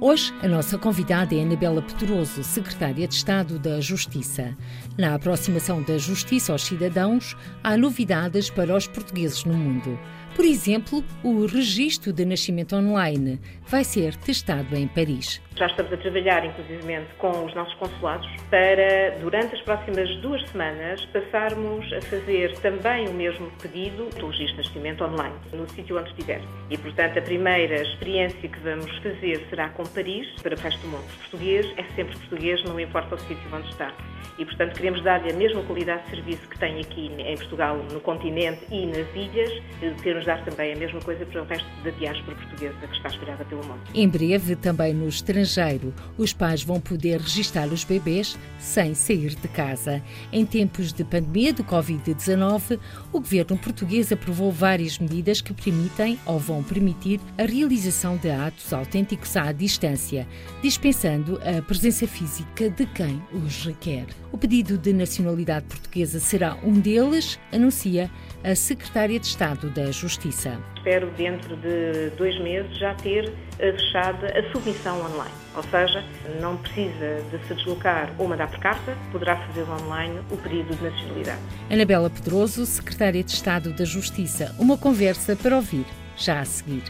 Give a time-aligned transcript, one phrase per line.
[0.00, 4.56] Hoje, a nossa convidada é Anabela Pedroso, Secretária de Estado da Justiça.
[4.96, 9.98] Na aproximação da justiça aos cidadãos, há novidades para os portugueses no mundo.
[10.36, 15.40] Por exemplo, o registro de nascimento online vai ser testado em Paris.
[15.58, 21.04] Já estamos a trabalhar, inclusivamente, com os nossos consulados para, durante as próximas duas semanas,
[21.06, 26.10] passarmos a fazer também o mesmo pedido do registro de nascimento online, no sítio onde
[26.10, 26.40] estiver.
[26.70, 30.88] E, portanto, a primeira experiência que vamos fazer será com Paris, para o resto do
[30.88, 31.04] mundo.
[31.22, 33.92] Português é sempre português, não importa o sítio onde está.
[34.38, 37.98] E, portanto, queremos dar-lhe a mesma qualidade de serviço que tem aqui em Portugal, no
[38.00, 39.50] continente e nas ilhas,
[40.00, 43.44] queremos dar também a mesma coisa para o resto da diáspora portuguesa que está espalhada
[43.46, 43.80] pelo mundo.
[43.92, 45.08] Em breve, também no
[45.48, 50.02] estrangeiro, os pais vão poder registar os bebês sem sair de casa.
[50.30, 52.78] Em tempos de pandemia do Covid-19,
[53.12, 58.72] o governo português aprovou várias medidas que permitem ou vão permitir a realização de atos
[58.72, 60.26] autênticos à distância,
[60.62, 64.06] dispensando a presença física de quem os requer.
[64.30, 68.10] O pedido de nacionalidade portuguesa será um deles, anuncia
[68.42, 70.58] a Secretária de Estado da Justiça.
[70.76, 75.34] Espero, dentro de dois meses, já ter eh, fechada a submissão online.
[75.56, 76.04] Ou seja,
[76.40, 80.82] não precisa de se deslocar ou mandar por carta, poderá fazer online o pedido de
[80.82, 81.40] nacionalidade.
[81.70, 84.54] Anabela Pedroso, Secretária de Estado da Justiça.
[84.58, 85.84] Uma conversa para ouvir
[86.16, 86.82] já a seguir.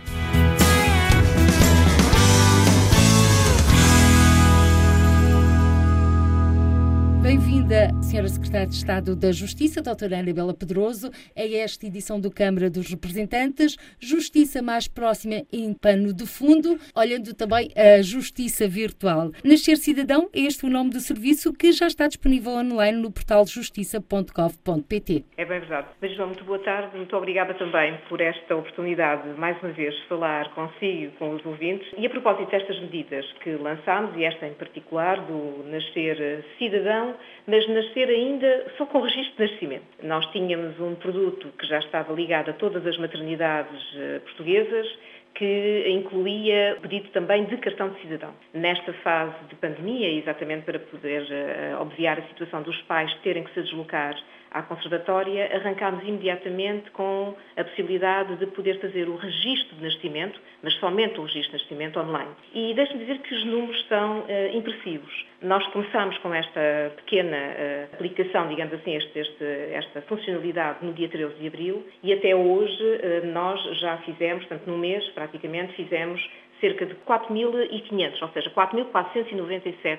[7.20, 8.28] Bem-vinda, Sra.
[8.28, 12.88] Secretária de Estado da Justiça, doutora Ana Bela Pedroso, a esta edição do Câmara dos
[12.88, 13.76] Representantes.
[13.98, 19.32] Justiça mais próxima em pano de fundo, olhando também a justiça virtual.
[19.44, 23.44] Nascer Cidadão é este o nome do serviço que já está disponível online no portal
[23.46, 25.24] justiça.gov.pt.
[25.36, 25.88] É bem verdade.
[26.00, 26.96] Mas, muito boa tarde.
[26.96, 31.88] Muito obrigada também por esta oportunidade, mais uma vez, de falar consigo, com os ouvintes.
[31.98, 37.07] E a propósito destas medidas que lançámos, e esta em particular, do Nascer Cidadão,
[37.46, 39.84] mas nascer ainda só com registro de nascimento.
[40.02, 44.86] Nós tínhamos um produto que já estava ligado a todas as maternidades eh, portuguesas,
[45.34, 48.34] que incluía o pedido também de cartão de cidadão.
[48.52, 53.54] Nesta fase de pandemia, exatamente para poder uh, obviar a situação dos pais terem que
[53.54, 54.16] se deslocar
[54.50, 60.74] à conservatória, arrancámos imediatamente com a possibilidade de poder fazer o registro de nascimento, mas
[60.74, 62.30] somente o registro de nascimento online.
[62.54, 64.26] E deixe-me dizer que os números são uh,
[64.56, 65.26] impressivos.
[65.42, 71.08] Nós começámos com esta pequena uh, aplicação, digamos assim, este, este, esta funcionalidade no dia
[71.08, 76.20] 13 de abril e até hoje uh, nós já fizemos, portanto, no mês praticamente fizemos
[76.60, 79.98] cerca de 4.500, ou seja, 4.497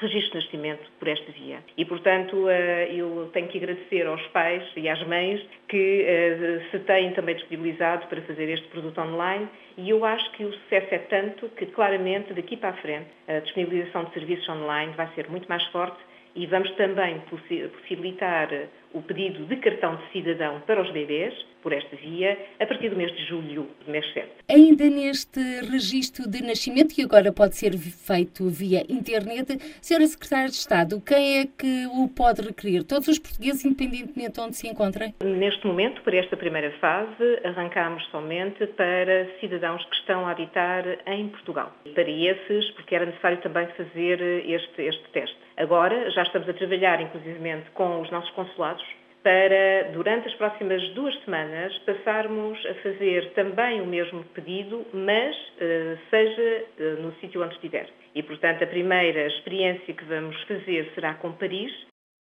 [0.00, 1.58] registro de nascimento por esta via.
[1.76, 6.78] E, portanto, eh, eu tenho que agradecer aos pais e às mães que eh, se
[6.80, 10.98] têm também disponibilizado para fazer este produto online e eu acho que o sucesso é
[10.98, 15.48] tanto que, claramente, daqui para a frente, a disponibilização de serviços online vai ser muito
[15.48, 15.98] mais forte
[16.34, 18.48] e vamos também possibilitar
[18.92, 21.32] o pedido de cartão de cidadão para os bebês,
[21.62, 24.28] por esta via, a partir do mês de julho, do mês 7.
[24.48, 25.40] Ainda neste
[25.70, 30.06] registro de nascimento, que agora pode ser feito via internet, Sra.
[30.06, 32.82] Secretária de Estado, quem é que o pode requerer?
[32.84, 35.14] Todos os portugueses, independentemente de onde se encontrem?
[35.22, 41.28] Neste momento, para esta primeira fase, arrancamos somente para cidadãos que estão a habitar em
[41.28, 41.72] Portugal.
[41.94, 45.49] Para esses, porque era necessário também fazer este, este teste.
[45.60, 48.82] Agora, já estamos a trabalhar, inclusivamente, com os nossos consulados,
[49.22, 55.98] para, durante as próximas duas semanas, passarmos a fazer também o mesmo pedido, mas uh,
[56.08, 57.86] seja uh, no sítio onde estiver.
[58.14, 61.70] E, portanto, a primeira experiência que vamos fazer será com Paris,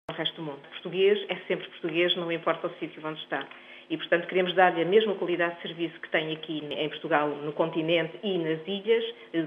[0.09, 0.59] o resto do mundo.
[0.69, 3.47] Português é sempre português, não importa o sítio onde está
[3.91, 7.51] e, portanto, queremos dar-lhe a mesma qualidade de serviço que tem aqui em Portugal, no
[7.51, 9.03] continente e nas ilhas,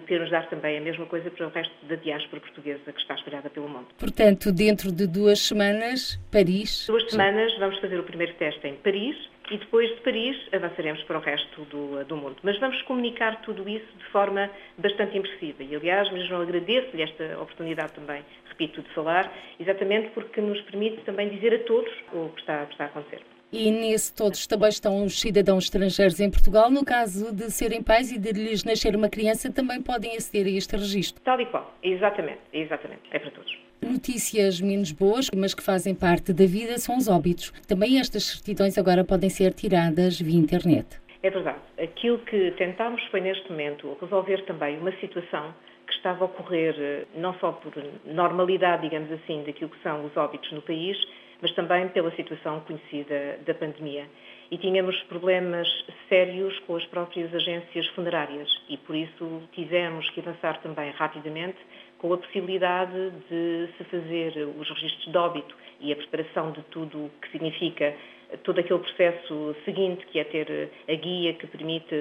[0.07, 3.49] queremos dar também a mesma coisa para o resto da diáspora portuguesa que está espalhada
[3.49, 3.87] pelo mundo.
[3.99, 6.87] Portanto, dentro de duas semanas, Paris.
[6.87, 9.17] Duas semanas vamos fazer o primeiro teste em Paris
[9.51, 12.37] e depois de Paris avançaremos para o resto do, do mundo.
[12.43, 15.63] Mas vamos comunicar tudo isso de forma bastante impressiva.
[15.63, 21.31] E, aliás, mesmo agradeço-lhe esta oportunidade também, repito, de falar, exatamente porque nos permite também
[21.31, 23.21] dizer a todos o que está, o que está a acontecer
[23.53, 26.71] e nisso todos também estão os cidadãos estrangeiros em Portugal.
[26.71, 30.57] No caso de serem pais e de lhes nascer uma criança, também podem aceder a
[30.57, 31.23] este registro.
[31.23, 33.57] Tal e qual, exatamente, exatamente, é para todos.
[33.83, 37.51] Notícias menos boas, mas que fazem parte da vida, são os óbitos.
[37.69, 40.87] Também estas certidões agora podem ser tiradas via internet.
[41.23, 41.59] É verdade.
[41.79, 45.55] Aquilo que tentámos foi, neste momento, resolver também uma situação
[45.87, 47.73] que estava a ocorrer eh, não só por
[48.05, 50.97] normalidade, digamos assim, daquilo que são os óbitos no país,
[51.41, 54.07] mas também pela situação conhecida da pandemia.
[54.51, 55.69] E tínhamos problemas
[56.09, 61.59] sérios com as próprias agências funerárias e por isso tivemos que avançar também rapidamente
[61.99, 67.07] com a possibilidade de se fazer os registros de óbito e a preparação de tudo
[67.07, 67.95] o que significa
[68.43, 71.95] todo aquele processo seguinte, que é ter a guia que permite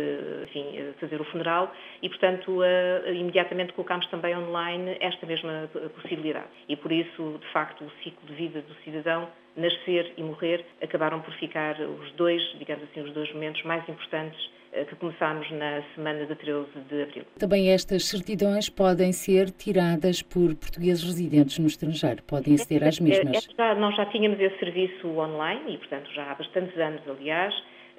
[0.44, 2.62] enfim, fazer o funeral, e, portanto,
[3.08, 6.48] imediatamente colocámos também online esta mesma possibilidade.
[6.68, 11.22] E, por isso, de facto, o ciclo de vida do cidadão nascer e morrer acabaram
[11.22, 14.40] por ficar os dois, digamos assim, os dois momentos mais importantes
[14.72, 17.24] eh, que começámos na semana de 13 de abril.
[17.38, 23.48] Também estas certidões podem ser tiradas por portugueses residentes no estrangeiro, podem aceder às mesmas.
[23.58, 27.54] É, é, nós já tínhamos esse serviço online e, portanto, já há bastantes anos, aliás,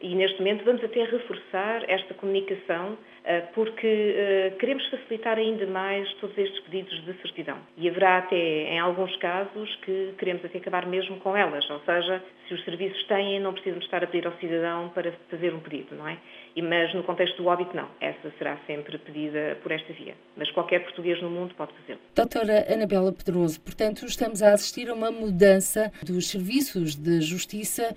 [0.04, 6.12] e neste momento vamos até reforçar esta comunicação eh, porque eh, queremos facilitar ainda mais
[6.14, 7.56] todos estes pedidos de certidão.
[7.78, 12.22] E haverá até, em alguns casos, que queremos até acabar mesmo com elas, ou seja,
[12.46, 15.94] se os serviços têm, não precisam estar a pedir ao cidadão para fazer um pedido,
[15.96, 16.18] não é?
[16.62, 17.88] Mas no contexto do óbito, não.
[18.00, 20.14] Essa será sempre pedida por esta via.
[20.36, 22.00] Mas qualquer português no mundo pode fazê-lo.
[22.14, 27.94] Doutora Anabela Pedroso, portanto, estamos a assistir a uma mudança dos serviços de justiça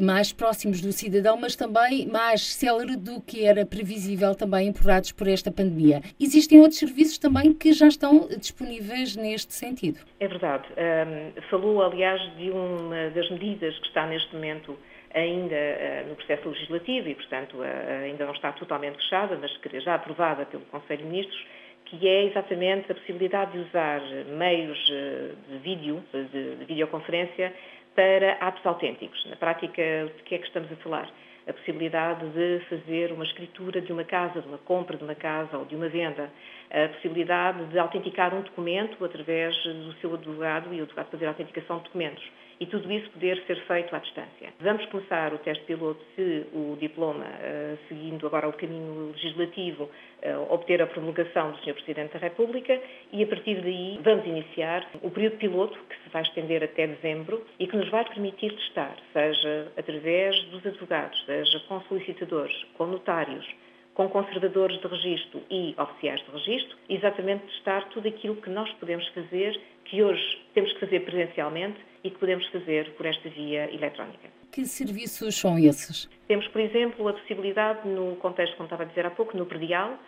[0.00, 5.28] mais próximos do cidadão, mas também mais célere do que era previsível também empurrados por
[5.28, 6.00] esta pandemia.
[6.18, 10.00] Existem outros serviços também que já estão disponíveis neste sentido.
[10.18, 10.64] É verdade.
[10.70, 14.76] Um, falou, aliás, de uma das medidas que está neste momento
[15.14, 19.50] ainda uh, no processo legislativo e, portanto, uh, ainda não está totalmente fechada, mas
[19.82, 21.46] já aprovada pelo Conselho de Ministros,
[21.86, 24.00] que é exatamente a possibilidade de usar
[24.36, 27.52] meios uh, de vídeo, de, de videoconferência,
[27.94, 29.26] para atos autênticos.
[29.26, 29.82] Na prática,
[30.16, 31.10] de que é que estamos a falar?
[31.48, 35.58] A possibilidade de fazer uma escritura de uma casa, de uma compra de uma casa
[35.58, 36.30] ou de uma venda.
[36.70, 41.30] A possibilidade de autenticar um documento através do seu advogado e o advogado fazer a
[41.30, 42.22] autenticação de documentos
[42.60, 44.52] e tudo isso poder ser feito à distância.
[44.60, 49.88] Vamos começar o teste piloto se o diploma, eh, seguindo agora o caminho legislativo,
[50.20, 51.72] eh, obter a promulgação do Sr.
[51.72, 52.78] Presidente da República
[53.12, 57.42] e a partir daí vamos iniciar o período piloto que se vai estender até dezembro
[57.58, 63.46] e que nos vai permitir testar, seja através dos advogados, seja com solicitadores, com notários,
[63.94, 69.06] com conservadores de registro e oficiais de registro, exatamente testar tudo aquilo que nós podemos
[69.08, 74.28] fazer, que hoje temos que fazer presencialmente e que podemos fazer por esta via eletrónica.
[74.52, 76.08] Que serviços são esses?
[76.26, 79.98] Temos, por exemplo, a possibilidade, no contexto, como estava a dizer há pouco, no predial,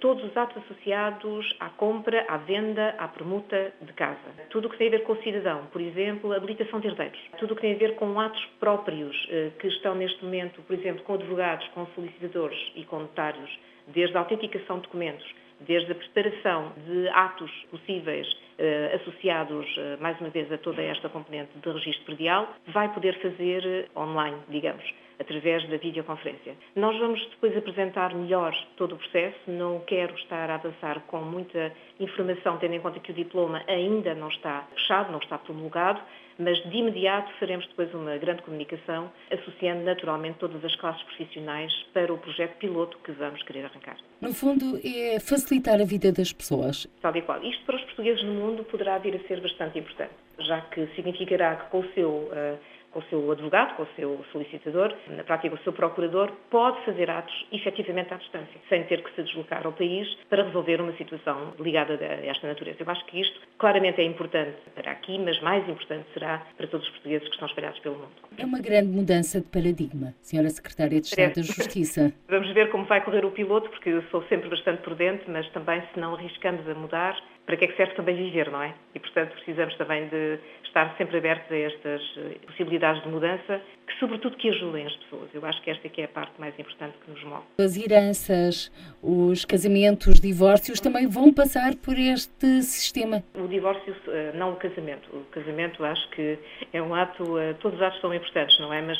[0.00, 4.18] todos os atos associados à compra, à venda, à permuta de casa.
[4.50, 7.18] Tudo o que tem a ver com o cidadão, por exemplo, a habilitação de herdeiros.
[7.38, 10.74] Tudo o que tem a ver com atos próprios eh, que estão neste momento, por
[10.74, 13.50] exemplo, com advogados, com solicitadores e com notários,
[13.88, 15.26] desde a autenticação de documentos,
[15.60, 18.26] desde a preparação de atos possíveis
[18.58, 23.20] eh, associados, eh, mais uma vez, a toda esta componente de registro predial, vai poder
[23.20, 24.84] fazer eh, online, digamos,
[25.18, 26.54] através da videoconferência.
[26.74, 31.72] Nós vamos depois apresentar melhor todo o processo, não quero estar a avançar com muita
[32.00, 36.00] informação, tendo em conta que o diploma ainda não está fechado, não está promulgado,
[36.38, 42.12] mas de imediato faremos depois uma grande comunicação, associando naturalmente todas as classes profissionais para
[42.12, 43.96] o projeto piloto que vamos querer arrancar.
[44.20, 46.86] No fundo, é facilitar a vida das pessoas.
[47.00, 47.42] Tal e qual.
[47.42, 51.56] Isto para os portugueses no mundo poderá vir a ser bastante importante, já que significará
[51.56, 52.58] que com o seu uh,
[52.94, 57.10] com o seu advogado, com o seu solicitador, na prática o seu procurador, pode fazer
[57.10, 61.52] atos efetivamente à distância, sem ter que se deslocar ao país para resolver uma situação
[61.58, 62.78] ligada a esta natureza.
[62.80, 66.86] Eu acho que isto claramente é importante para aqui, mas mais importante será para todos
[66.86, 68.12] os portugueses que estão espalhados pelo mundo.
[68.38, 72.12] É uma grande mudança de paradigma, Senhora Secretária de Estado da Justiça.
[72.28, 75.82] Vamos ver como vai correr o piloto, porque eu sou sempre bastante prudente, mas também
[75.92, 78.74] se não arriscamos a mudar, para que é que serve também viver, não é?
[78.94, 83.94] E, portanto, precisamos também de estar sempre abertos a estas eh, possibilidades de mudança, que
[84.00, 85.28] sobretudo que ajudem as pessoas.
[85.32, 87.44] Eu acho que esta é é a parte mais importante que nos move.
[87.58, 93.22] As heranças, os casamentos, os divórcios também vão passar por este sistema?
[93.34, 95.08] O divórcio, eh, não o casamento.
[95.14, 96.38] O casamento acho que
[96.72, 98.82] é um ato, eh, todos os atos são importantes, não é?
[98.82, 98.98] Mas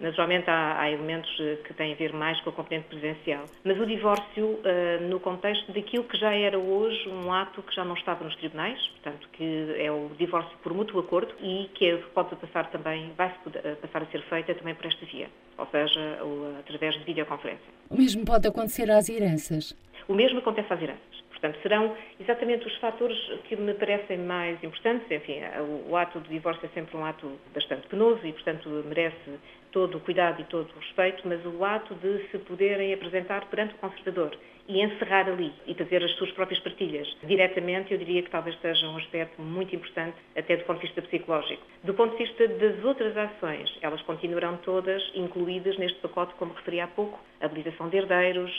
[0.00, 3.78] Naturalmente há, há, elementos eh, que têm a ver mais com a componente presencial, mas
[3.80, 7.94] o divórcio, uh, no contexto daquilo que já era hoje um ato que já não
[7.94, 12.36] estava nos tribunais, portanto que é o divórcio por mútuo acordo e que é, pode
[12.36, 16.18] passar também, vai eh, passar a ser feita também por esta via, ou seja,
[16.60, 17.66] através de videoconferência.
[17.88, 19.74] O mesmo pode acontecer às heranças?
[20.08, 21.26] O mesmo acontece às heranças.
[21.30, 25.10] Portanto, serão exatamente os fatores que me parecem mais importantes.
[25.10, 25.40] Enfim,
[25.86, 29.38] o ato de divórcio é sempre um ato bastante penoso e, portanto, merece
[29.76, 33.74] todo o cuidado e todo o respeito, mas o ato de se poderem apresentar perante
[33.74, 34.34] o conservador
[34.66, 38.88] e encerrar ali e fazer as suas próprias partilhas diretamente, eu diria que talvez seja
[38.88, 41.62] um aspecto muito importante, até do ponto de vista psicológico.
[41.84, 46.80] Do ponto de vista das outras ações, elas continuarão todas incluídas neste pacote, como referi
[46.80, 48.58] há pouco, a habilitação de herdeiros,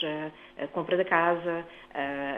[0.62, 1.66] a, compra da casa,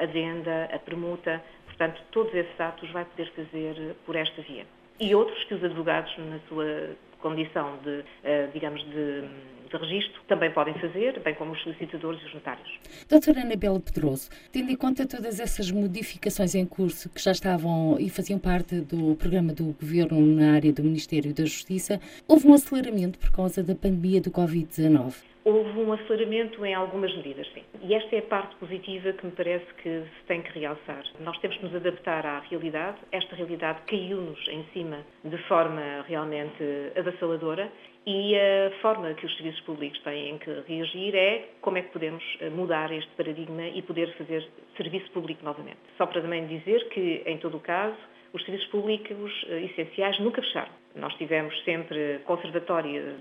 [0.01, 4.65] a venda, a permuta, portanto, todos esses atos vai poder fazer por esta via.
[4.99, 9.23] E outros que os advogados, na sua condição de, eh, digamos, de,
[9.71, 12.69] de registro, também podem fazer, bem como os solicitadores e os notários.
[13.09, 18.09] Doutora Anabela Pedroso, tendo em conta todas essas modificações em curso que já estavam e
[18.11, 23.19] faziam parte do programa do Governo na área do Ministério da Justiça, houve um aceleramento
[23.19, 25.30] por causa da pandemia do Covid-19?
[25.45, 27.63] Houve um aceleramento em algumas medidas, sim.
[27.83, 31.03] E esta é a parte positiva que me parece que se tem que realçar.
[31.21, 32.99] Nós temos que nos adaptar à realidade.
[33.13, 36.63] Esta realidade caiu-nos em cima de forma realmente
[36.97, 37.71] avassaladora
[38.07, 42.25] e a forma que os serviços públicos têm que reagir é como é que podemos
[42.53, 45.79] mudar este paradigma e poder fazer serviço público novamente.
[45.99, 47.97] Só para também dizer que, em todo o caso,
[48.33, 50.80] os serviços públicos eh, essenciais nunca fecharam.
[50.95, 53.15] Nós tivemos sempre conservatórios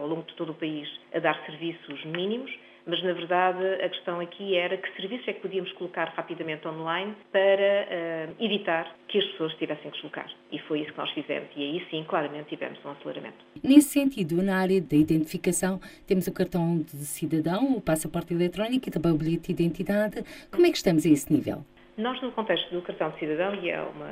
[0.00, 2.50] ao longo de todo o país a dar serviços mínimos,
[2.86, 7.14] mas na verdade a questão aqui era que serviços é que podíamos colocar rapidamente online
[7.30, 10.28] para uh, evitar que as pessoas tivessem que deslocar.
[10.50, 11.48] E foi isso que nós fizemos.
[11.54, 13.36] E aí sim, claramente, tivemos um aceleramento.
[13.62, 18.92] Nesse sentido, na área da identificação, temos o cartão de cidadão, o passaporte eletrónico e
[18.92, 20.24] também o bilhete de identidade.
[20.50, 21.64] Como é que estamos a esse nível?
[21.96, 24.10] Nós, no contexto do cartão de cidadão, e é uma,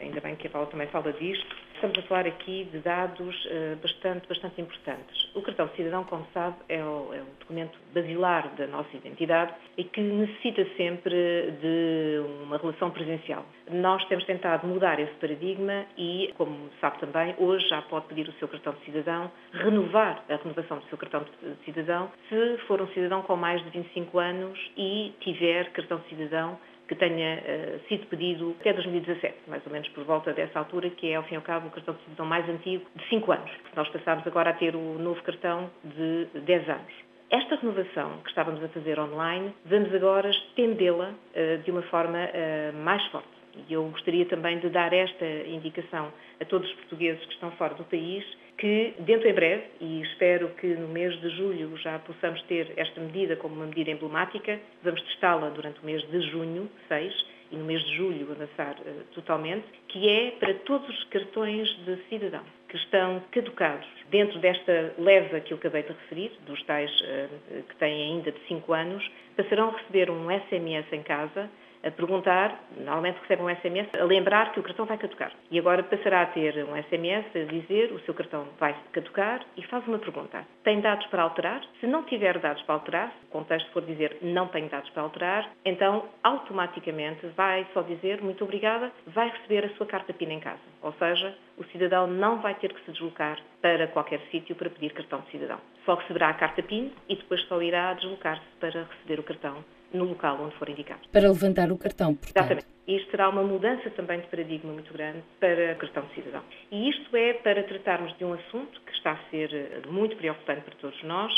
[0.00, 3.76] ainda bem que a Paula também fala disto, estamos a falar aqui de dados uh,
[3.82, 5.28] bastante, bastante importantes.
[5.34, 9.52] O cartão de cidadão, como sabe, é o, é o, documento basilar da nossa identidade
[9.76, 13.44] e que necessita sempre de uma relação presencial.
[13.68, 18.32] Nós temos tentado mudar esse paradigma e, como sabe também, hoje já pode pedir o
[18.34, 22.86] seu cartão de cidadão, renovar a renovação do seu cartão de cidadão, se for um
[22.88, 26.58] cidadão com mais de 25 anos e tiver cartão de cidadão
[26.88, 31.10] que tenha uh, sido pedido até 2017, mais ou menos por volta dessa altura, que
[31.10, 33.50] é, ao fim e ao cabo, o cartão de cidadão mais antigo de 5 anos.
[33.74, 36.92] Nós passámos agora a ter o novo cartão de 10 anos.
[37.30, 42.76] Esta renovação que estávamos a fazer online, vamos agora estendê-la uh, de uma forma uh,
[42.76, 43.28] mais forte.
[43.68, 47.74] E eu gostaria também de dar esta indicação a todos os portugueses que estão fora
[47.74, 48.24] do país,
[48.62, 53.00] que dentro em breve, e espero que no mês de julho já possamos ter esta
[53.00, 57.64] medida como uma medida emblemática, vamos testá-la durante o mês de junho, 6, e no
[57.64, 62.76] mês de julho avançar uh, totalmente, que é para todos os cartões de cidadão que
[62.76, 63.86] estão caducados.
[64.10, 68.38] Dentro desta leva que eu acabei de referir, dos tais uh, que têm ainda de
[68.46, 71.50] 5 anos, passarão a receber um SMS em casa
[71.84, 75.32] a perguntar, normalmente recebe um SMS, a lembrar que o cartão vai caducar.
[75.50, 79.62] E agora passará a ter um SMS a dizer o seu cartão vai caducar e
[79.66, 80.46] faz uma pergunta.
[80.62, 81.62] Tem dados para alterar?
[81.80, 85.02] Se não tiver dados para alterar, se o contexto for dizer não tenho dados para
[85.02, 90.40] alterar, então automaticamente vai só dizer muito obrigada, vai receber a sua carta PIN em
[90.40, 90.60] casa.
[90.82, 94.92] Ou seja, o cidadão não vai ter que se deslocar para qualquer sítio para pedir
[94.92, 95.58] cartão de cidadão.
[95.84, 100.04] Só receberá a carta PIN e depois só irá deslocar-se para receber o cartão no
[100.04, 101.00] local onde for indicado.
[101.12, 102.36] Para levantar o cartão, portanto.
[102.36, 102.66] Exatamente.
[102.86, 106.42] Isto será uma mudança também de paradigma muito grande para o cartão de cidadão.
[106.70, 110.62] E isto é para tratarmos de um assunto que está a ser eh, muito preocupante
[110.62, 111.32] para todos nós,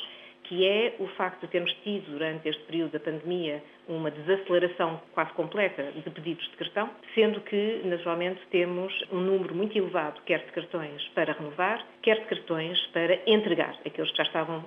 [0.44, 5.32] que é o facto de termos tido durante este período da pandemia uma desaceleração quase
[5.32, 10.52] completa de pedidos de cartão, sendo que naturalmente temos um número muito elevado, quer de
[10.52, 14.64] cartões para renovar, quer de cartões para entregar, aqueles que já estavam uh,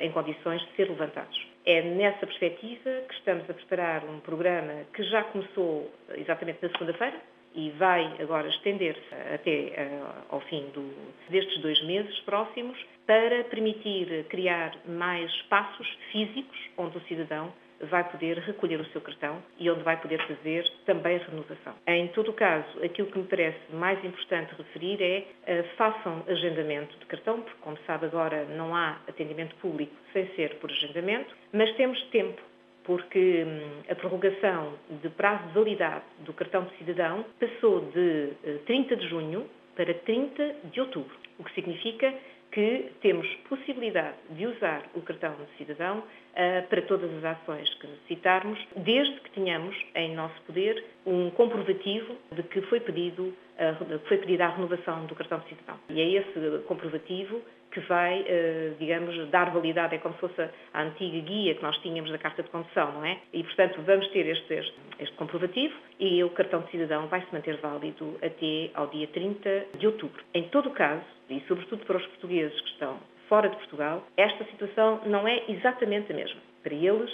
[0.00, 1.51] em condições de ser levantados.
[1.64, 7.20] É nessa perspectiva que estamos a preparar um programa que já começou exatamente na segunda-feira
[7.54, 10.92] e vai agora estender-se até uh, ao fim do,
[11.28, 12.76] destes dois meses próximos
[13.06, 17.52] para permitir criar mais espaços físicos onde o cidadão
[17.86, 21.74] vai poder recolher o seu cartão e onde vai poder fazer também a renovação.
[21.86, 27.06] Em todo o caso, aquilo que me parece mais importante referir é façam agendamento de
[27.06, 32.00] cartão, porque como sabe agora não há atendimento público sem ser por agendamento, mas temos
[32.10, 32.40] tempo
[32.84, 38.30] porque hum, a prorrogação de prazo de validade do cartão de cidadão passou de
[38.66, 39.46] 30 eh, de junho
[39.76, 42.12] para 30 de outubro, o que significa
[42.52, 47.86] que temos possibilidade de usar o cartão de cidadão uh, para todas as ações que
[47.86, 54.18] necessitarmos, desde que tenhamos em nosso poder um comprovativo de que foi, pedido, uh, foi
[54.18, 55.80] pedida a renovação do cartão de cidadão.
[55.88, 57.40] E é esse comprovativo
[57.72, 60.40] que vai, eh, digamos, dar validade, é como se fosse
[60.72, 63.18] a antiga guia que nós tínhamos da carta de condução, não é?
[63.32, 67.32] E, portanto, vamos ter este, este, este comprovativo e o cartão de cidadão vai se
[67.32, 70.22] manter válido até ao dia 30 de outubro.
[70.34, 72.98] Em todo o caso, e sobretudo para os portugueses que estão
[73.28, 76.40] fora de Portugal, esta situação não é exatamente a mesma.
[76.62, 77.10] Para eles,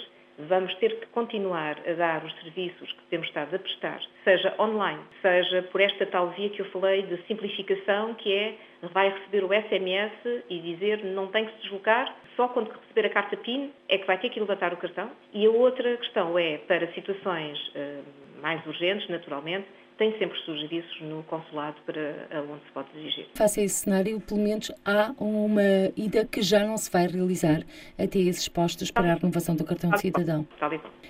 [0.47, 5.01] vamos ter que continuar a dar os serviços que temos estado a prestar, seja online,
[5.21, 8.55] seja por esta tal via que eu falei de simplificação, que é
[8.93, 13.09] vai receber o SMS e dizer não tem que se deslocar, só quando receber a
[13.09, 15.11] carta PIN é que vai ter que levantar o cartão.
[15.33, 19.67] E a outra questão é, para situações uh, mais urgentes, naturalmente,
[19.99, 23.27] tem sempre serviços no consulado para onde se pode dirigir.
[23.35, 27.59] Face a esse cenário, pelo menos há uma ida que já não se vai realizar
[27.99, 30.47] até esses postos para a renovação do cartão de cidadão.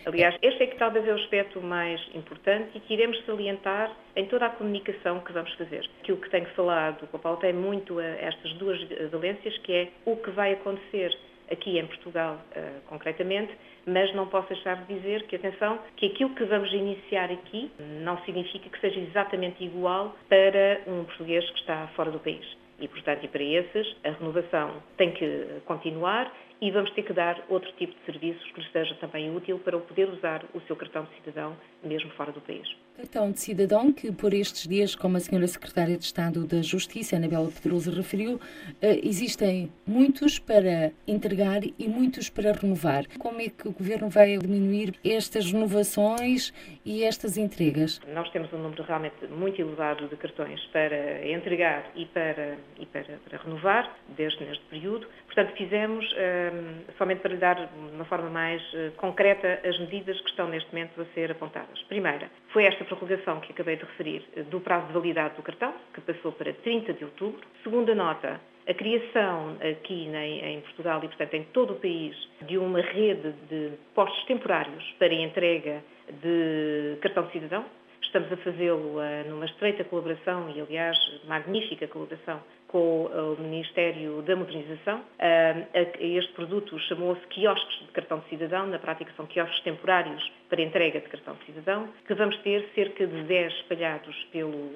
[0.06, 4.26] Aliás, este é que talvez é o aspecto mais importante e que iremos salientar em
[4.26, 5.88] toda a comunicação que vamos fazer.
[6.02, 8.80] Aquilo que tenho falado, o Paulo tem muito a estas duas
[9.12, 11.16] valências, que é o que vai acontecer
[11.52, 13.52] aqui em Portugal, uh, concretamente,
[13.86, 18.18] mas não posso deixar de dizer que, atenção, que aquilo que vamos iniciar aqui não
[18.24, 22.46] significa que seja exatamente igual para um português que está fora do país.
[22.80, 27.42] E, portanto, e para esses, a renovação tem que continuar e vamos ter que dar
[27.50, 30.76] outro tipo de serviços que lhe seja também útil para o poder usar o seu
[30.76, 32.68] cartão de cidadão mesmo fora do país.
[32.98, 37.16] Cartão de cidadão que por estes dias, como a senhora Secretária de Estado da Justiça,
[37.16, 38.40] Anabela Pedroso, referiu,
[38.82, 43.06] eh, existem muitos para entregar e muitos para renovar.
[43.18, 48.02] Como é que o Governo vai diminuir estas renovações e estas entregas?
[48.14, 53.18] Nós temos um número realmente muito elevado de cartões para entregar e para, e para,
[53.30, 55.08] para renovar, desde neste período.
[55.30, 56.52] Portanto, fizemos eh,
[56.98, 60.74] somente para lhe dar de uma forma mais uh, concreta as medidas que estão neste
[60.74, 61.80] momento a ser apontadas.
[61.84, 65.72] Primeira, foi esta prorrogação que acabei de referir uh, do prazo de validade do cartão,
[65.94, 67.42] que passou para 30 de outubro.
[67.64, 72.82] Segunda nota, a criação aqui em Portugal e, portanto, em todo o país, de uma
[72.82, 75.84] rede de postos temporários para entrega
[76.22, 77.66] de cartão de cidadão,
[78.10, 80.98] Estamos a fazê-lo uh, numa estreita colaboração e, aliás,
[81.28, 85.02] magnífica colaboração com o Ministério da Modernização.
[85.02, 85.68] Uh,
[86.00, 91.00] este produto chamou-se quiosques de cartão de cidadão, na prática são quiosques temporários para entrega
[91.02, 94.72] de cartão de cidadão, que vamos ter cerca de 10 espalhados pelo,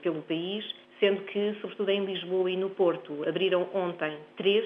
[0.00, 0.64] pelo país
[1.00, 4.64] sendo que, sobretudo em Lisboa e no Porto, abriram ontem três,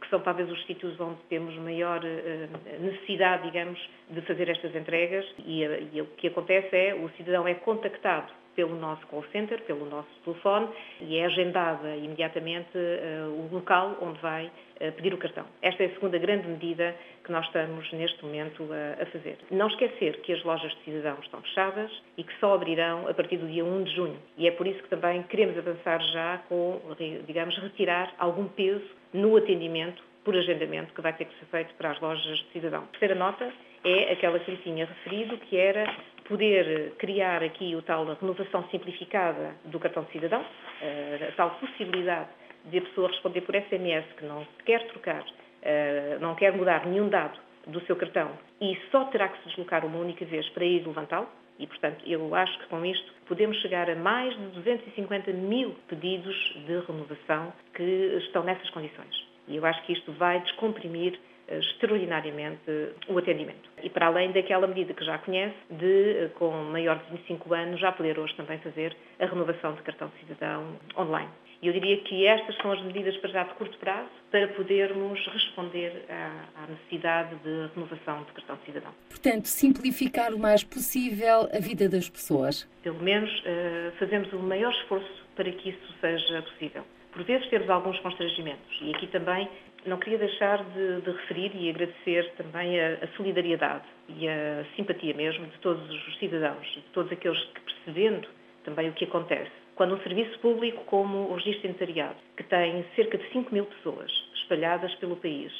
[0.00, 2.48] que são talvez os sítios onde temos maior eh,
[2.80, 3.78] necessidade, digamos,
[4.10, 5.24] de fazer estas entregas.
[5.46, 9.60] E, eh, e o que acontece é o cidadão é contactado pelo nosso call center,
[9.62, 10.68] pelo nosso telefone
[11.00, 15.46] e é agendada imediatamente uh, o local onde vai uh, pedir o cartão.
[15.62, 19.38] Esta é a segunda grande medida que nós estamos neste momento a, a fazer.
[19.50, 23.36] Não esquecer que as lojas de cidadão estão fechadas e que só abrirão a partir
[23.36, 24.18] do dia 1 de junho.
[24.36, 26.80] E é por isso que também queremos avançar já com,
[27.26, 31.90] digamos, retirar algum peso no atendimento por agendamento que vai ter que ser feito para
[31.90, 32.82] as lojas de cidadão.
[32.82, 33.52] A terceira nota
[33.84, 35.94] é aquela que lhe tinha referido, que era
[36.30, 40.44] poder criar aqui o tal renovação simplificada do cartão de cidadão,
[40.80, 42.28] eh, a tal possibilidade
[42.66, 45.24] de a pessoa responder por SMS que não quer trocar,
[45.60, 49.84] eh, não quer mudar nenhum dado do seu cartão e só terá que se deslocar
[49.84, 51.28] uma única vez para ir levantá-lo.
[51.58, 56.36] E, portanto, eu acho que com isto podemos chegar a mais de 250 mil pedidos
[56.64, 57.82] de renovação que
[58.24, 59.28] estão nessas condições.
[59.46, 61.18] E eu acho que isto vai descomprimir
[61.50, 62.70] extraordinariamente
[63.08, 63.68] o atendimento.
[63.82, 67.92] E para além daquela medida que já conhece, de, com maior de 25 anos, já
[67.92, 71.30] poder hoje também fazer a renovação de cartão de cidadão online.
[71.62, 75.20] E eu diria que estas são as medidas para já de curto prazo para podermos
[75.26, 78.92] responder à, à, necessidade de renovação de cartão de cidadão.
[79.10, 82.66] Portanto, simplificar o mais possível a vida das pessoas.
[82.82, 86.82] Pelo menos uh, fazemos o maior esforço para que isso seja possível.
[87.12, 89.48] Por vezes temos alguns constrangimentos e aqui também
[89.86, 95.14] não queria deixar de, de referir e agradecer também a, a, solidariedade e a simpatia
[95.14, 98.28] mesmo de todos os cidadãos, de todos aqueles que percebendo
[98.64, 99.50] também o que acontece.
[99.74, 104.10] Quando um serviço público como o Registro Inventariado, que tem cerca de 5 mil pessoas
[104.34, 105.52] espalhadas pelo país,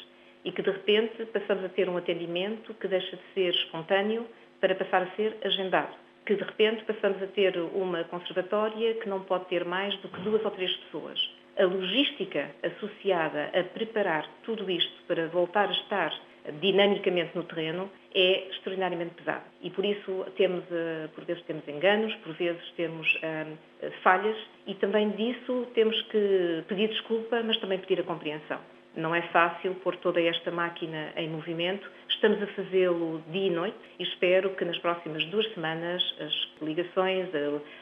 [0.45, 4.27] e que de repente passamos a ter um atendimento que deixa de ser espontâneo
[4.59, 9.21] para passar a ser agendado, que de repente passamos a ter uma conservatória que não
[9.21, 11.19] pode ter mais do que duas ou três pessoas,
[11.61, 16.11] a logística associada a preparar tudo isto para voltar a estar
[16.59, 19.43] dinamicamente no terreno é extraordinariamente pesada.
[19.61, 24.73] E por isso temos, eh, por vezes temos enganos, por vezes temos uh, falhas e
[24.75, 28.59] também disso temos que pedir desculpa, mas também pedir a compreensão.
[28.95, 31.89] Não é fácil pôr toda esta máquina em movimento.
[32.09, 37.29] Estamos a fazê-lo dia e noite e espero que nas próximas duas semanas as ligações,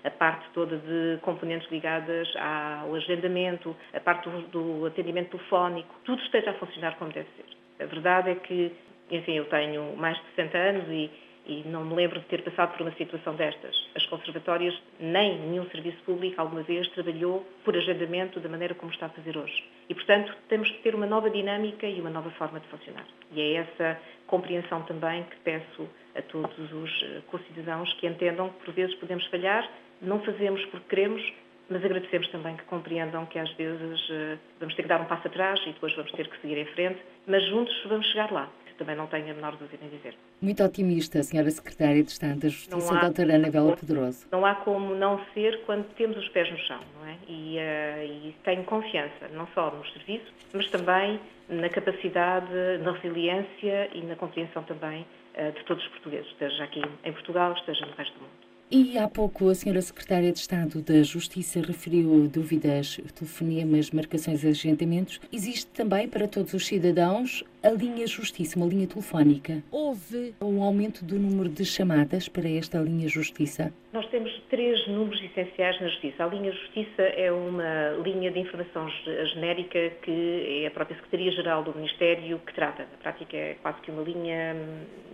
[0.03, 6.21] a, parte toda de componentes ligadas ao agendamento, a parte do, do atendimento telefónico, tudo
[6.21, 7.83] esteja a funcionar como deve ser.
[7.83, 8.71] A verdade é que,
[9.09, 11.09] enfim, eu tenho mais de 60 anos e
[11.45, 13.75] e não me lembro de ter passado por uma situação destas.
[13.95, 19.07] As conservatórias, nem nenhum serviço público alguma vez trabalhou por agendamento da maneira como está
[19.07, 19.63] a fazer hoje.
[19.89, 23.05] E, portanto, temos que ter uma nova dinâmica e uma nova forma de funcionar.
[23.31, 28.65] E é essa compreensão também que peço a todos os eh, co-cidadãos que entendam que,
[28.65, 29.67] por vezes, podemos falhar,
[30.01, 31.33] não fazemos porque queremos,
[31.69, 35.27] mas agradecemos também que compreendam que às vezes eh, vamos ter que dar um passo
[35.27, 38.49] atrás e depois vamos ter que seguir em frente, mas juntos vamos chegar lá
[38.79, 40.15] também não tenho a menor dúvida em dizer.
[40.41, 44.25] Muito otimista, Senhora Secretária de Estado da Justiça, há, doutora Anabela Pedroso.
[44.31, 47.15] Não há como não ser quando temos os pés no chão, não é?
[47.27, 52.47] E, uh, e tenho confiança, não só nos serviços, mas também na capacidade,
[52.81, 57.53] na resiliência e na compreensão também uh, de todos os portugueses, esteja aqui em Portugal,
[57.53, 58.49] esteja no resto do mundo.
[58.71, 64.47] E há pouco a senhora Secretária de Estado da Justiça referiu dúvidas, telefonemas, marcações e
[64.47, 65.19] agendamentos.
[65.33, 69.61] Existe também para todos os cidadãos a linha Justiça, uma linha telefónica.
[69.71, 73.73] Houve um aumento do número de chamadas para esta linha Justiça?
[73.91, 76.23] Nós temos três números essenciais na Justiça.
[76.23, 78.89] A linha Justiça é uma linha de informação
[79.33, 82.83] genérica que é a própria Secretaria-Geral do Ministério que trata.
[82.83, 84.55] Na prática é quase que uma linha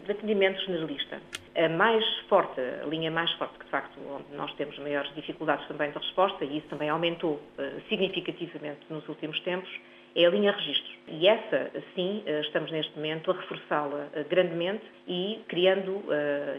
[0.06, 1.20] de atendimento generalista.
[1.56, 5.66] A mais forte, a linha mais forte, que de facto onde nós temos maiores dificuldades
[5.68, 9.70] também de resposta, e isso também aumentou uh, significativamente nos últimos tempos,
[10.16, 10.96] é a linha registros.
[11.08, 16.04] E essa, sim, eh, estamos neste momento a reforçá-la eh, grandemente e criando,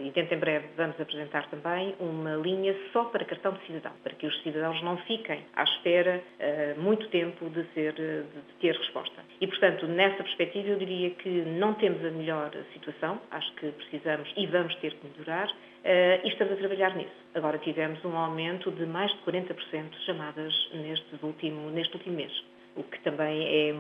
[0.01, 4.15] e dentro em breve vamos apresentar também, uma linha só para cartão de cidadão, para
[4.15, 6.23] que os cidadãos não fiquem à espera
[6.77, 8.23] muito tempo de, ser, de
[8.61, 9.21] ter resposta.
[9.41, 14.33] E, portanto, nessa perspectiva, eu diria que não temos a melhor situação, acho que precisamos
[14.37, 15.51] e vamos ter que melhorar,
[16.23, 17.17] e estamos a trabalhar nisso.
[17.35, 22.33] Agora tivemos um aumento de mais de 40% de chamadas neste último, neste último mês,
[22.77, 23.75] o que também é,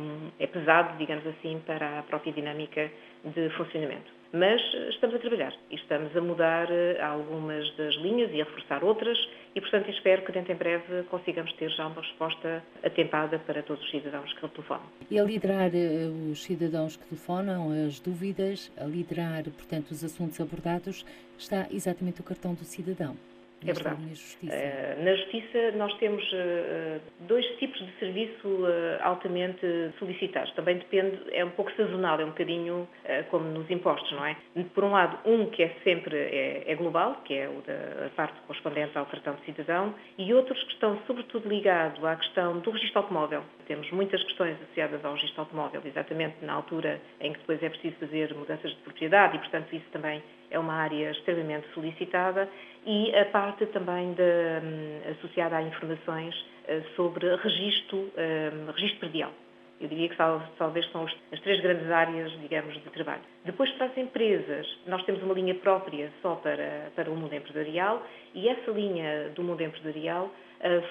[0.45, 2.91] é pesado, digamos assim, para a própria dinâmica
[3.25, 4.17] de funcionamento.
[4.33, 8.45] Mas eh, estamos a trabalhar e estamos a mudar eh, algumas das linhas e a
[8.45, 9.17] reforçar outras
[9.55, 13.83] e, portanto, espero que dentro em breve consigamos ter já uma resposta atempada para todos
[13.83, 14.87] os cidadãos que telefonam.
[15.11, 20.41] E a liderar eh, os cidadãos que telefonam, as dúvidas, a liderar, portanto, os assuntos
[20.41, 21.07] abordados,
[21.39, 23.17] está exatamente o cartão do cidadão.
[23.62, 24.09] É verdade.
[24.09, 24.55] Justiça.
[24.55, 28.64] Uh, na Justiça nós temos uh, dois tipos de serviço
[29.01, 29.66] altamente
[29.99, 30.53] solicitados.
[30.55, 32.88] Também depende, é um pouco sazonal, é um bocadinho
[33.31, 34.37] como nos impostos, não é?
[34.75, 38.38] Por um lado, um que é sempre é, é global, que é o da parte
[38.47, 43.01] correspondente ao cartão de cidadão, e outros que estão sobretudo ligados à questão do registro
[43.01, 43.42] automóvel.
[43.66, 47.97] Temos muitas questões associadas ao registro automóvel, exatamente na altura em que depois é preciso
[47.97, 50.23] fazer mudanças de propriedade e, portanto, isso também
[50.57, 52.49] é uma área extremamente solicitada
[52.85, 59.33] e a parte também de, um, associada a informações uh, sobre registro, um, registro predial.
[59.79, 63.21] Eu diria que talvez são as três grandes áreas, digamos, de trabalho.
[63.45, 68.03] Depois, para as empresas, nós temos uma linha própria só para, para o mundo empresarial
[68.35, 70.33] e essa linha do mundo empresarial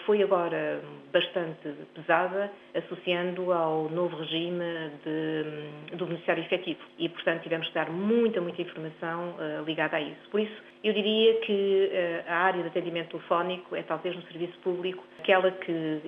[0.06, 4.64] foi agora bastante pesada, associando ao novo regime
[5.04, 6.80] de, do beneficiário efetivo.
[6.98, 10.30] E, portanto, tivemos que dar muita, muita informação uh, ligada a isso.
[10.30, 14.58] Por isso, eu diria que uh, a área de atendimento telefónico é talvez no serviço
[14.60, 16.02] público aquela que,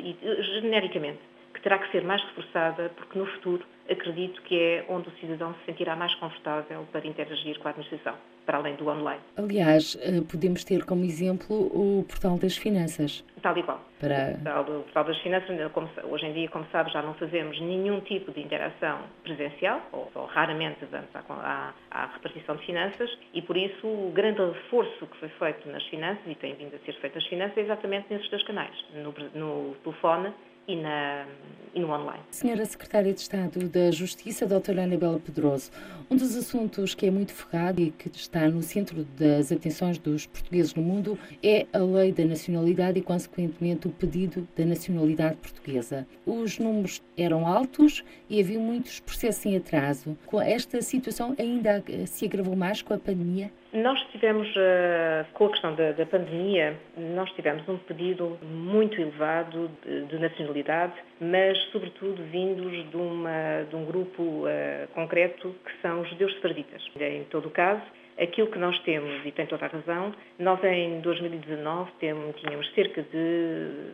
[0.61, 1.19] genericamente,
[1.53, 5.53] que terá que ser mais reforçada, porque no futuro acredito que é onde o cidadão
[5.55, 8.15] se sentirá mais confortável para interagir com a administração,
[8.47, 9.19] para além do online.
[9.35, 13.23] Aliás, eh, podemos ter como exemplo o Portal das Finanças.
[13.41, 13.79] Tal e qual.
[13.99, 14.15] Para...
[14.15, 17.59] O, portal, o Portal das Finanças, como, hoje em dia, como sabe, já não fazemos
[17.59, 23.09] nenhum tipo de interação presencial, ou, ou raramente vamos à, à, à, repartição de finanças,
[23.33, 26.79] e por isso o grande reforço que foi feito nas finanças, e tem vindo a
[26.79, 30.33] ser feito nas finanças, é exatamente nesses dois canais, no, no telefone
[30.67, 31.25] e, na,
[31.73, 32.21] e no online.
[32.29, 35.71] Senhora Secretária de Estado da Justiça, doutora Anabela Pedroso,
[36.09, 40.25] um dos assuntos que é muito focado e que está no centro das atenções dos
[40.25, 46.07] portugueses no mundo é a lei da nacionalidade e, consequentemente, o pedido da nacionalidade portuguesa.
[46.25, 50.17] Os números eram altos e havia muitos processos em atraso.
[50.45, 53.51] Esta situação ainda se agravou mais com a pandemia?
[53.77, 60.05] Nós tivemos, uh, com a questão da, pandemia, nós tivemos um pedido muito elevado de,
[60.05, 66.09] de nacionalidade, mas sobretudo vindos de, uma, de um grupo uh, concreto que são os
[66.09, 66.81] judeus sefarditas.
[66.99, 67.83] Em todo o caso,
[68.19, 73.03] aquilo que nós temos, e tem toda a razão, nós em 2019 temos, tínhamos cerca
[73.03, 73.91] de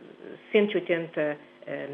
[0.50, 1.36] 180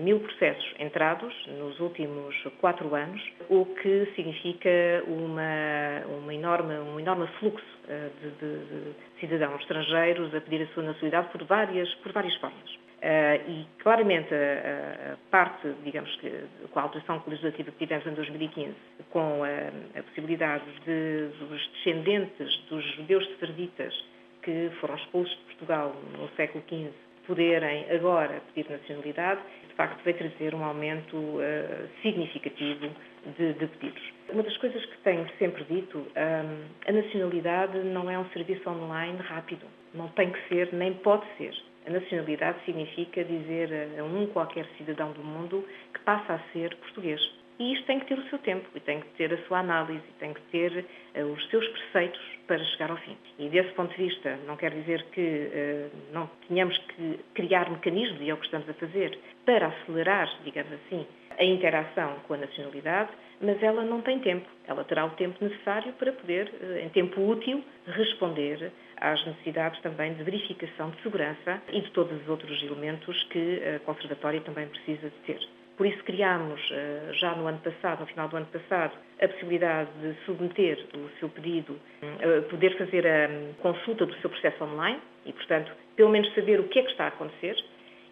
[0.02, 4.70] mil processos entrados nos últimos quatro anos, o que significa
[5.06, 10.82] uma, uma enorme, um enorme fluxo de, de, de, cidadãos estrangeiros a pedir a sua
[10.82, 12.80] nacionalidade por várias, por várias formas.
[13.00, 16.30] Uh, e claramente a, parte, digamos que,
[16.70, 18.74] com a alteração legislativa que tivemos em 2015,
[19.08, 23.94] com a, a possibilidade de, dos descendentes dos judeus sefarditas
[24.42, 26.90] que foram expulsos de Portugal no século XV
[27.26, 32.90] poderem agora pedir nacionalidade, de facto veio trazer um aumento uh, significativo
[33.38, 34.02] de, de, pedidos.
[34.28, 39.16] Uma das coisas que tenho sempre dito, um, a nacionalidade não é um serviço online
[39.18, 39.64] rápido,
[39.94, 41.54] não tem que ser, nem pode ser.
[41.86, 45.64] A nacionalidade significa dizer a um qualquer cidadão do mundo
[45.94, 47.39] que passa a ser português.
[47.60, 50.02] E isto tem que ter o seu tempo, e tem que ter a sua análise,
[50.08, 50.82] e tem que ter
[51.14, 53.14] uh, os seus preceitos para chegar ao fim.
[53.38, 58.18] E desse ponto de vista, não quer dizer que uh, não tenhamos que criar mecanismos,
[58.22, 61.06] e é o que estamos a fazer, para acelerar, digamos assim,
[61.38, 63.10] a interação com a nacionalidade,
[63.42, 64.48] mas ela não tem tempo.
[64.66, 70.14] Ela terá o tempo necessário para poder, eh, em tempo útil, responder às necessidades também
[70.14, 75.10] de verificação de segurança e de todos os outros elementos que a Conservatória também precisa
[75.10, 75.59] de ter.
[75.76, 79.90] Por isso criámos, eh, já no ano passado, no final do ano passado, a possibilidade
[80.02, 83.28] de submeter o seu pedido, eh, poder fazer a
[83.62, 87.04] consulta do seu processo online e, portanto, pelo menos saber o que é que está
[87.04, 87.56] a acontecer,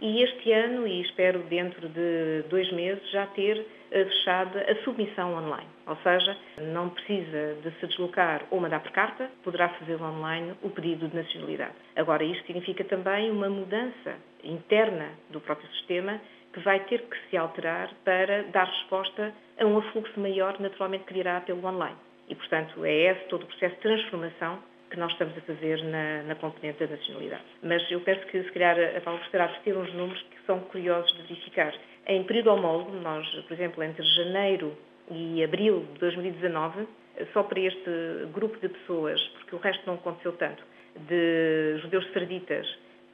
[0.01, 5.35] e este ano, e espero dentro de dois meses, já ter eh, fechada a submissão
[5.35, 5.68] online.
[5.87, 10.71] Ou seja, não precisa de se deslocar ou mandar por carta, poderá fazer online o
[10.71, 11.75] pedido de nacionalidade.
[11.97, 16.21] Agora, isto significa também uma mudança interna do próprio sistema
[16.53, 21.15] que vai ter que se alterar para dar resposta a um afluxo maior, naturalmente, que
[21.15, 21.97] virá pelo online.
[22.29, 24.59] E, portanto, é esse todo o processo de transformação
[24.91, 27.43] que nós estamos a fazer na, na componente da nacionalidade.
[27.63, 30.61] Mas eu penso que, se calhar, a Paulo gostaria de ter uns números que são
[30.61, 31.75] curiosos de verificar.
[32.07, 34.77] Em período homólogo, nós, por exemplo, entre janeiro
[35.11, 36.87] e abril de 2019,
[37.33, 37.91] só para este
[38.33, 40.63] grupo de pessoas, porque o resto não aconteceu tanto,
[40.97, 42.67] de judeus sarditas,